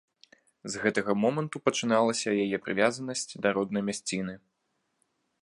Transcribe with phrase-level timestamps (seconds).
[0.75, 4.33] З гэтага моманту пачыналася яе прывязанасць да роднай мясціны.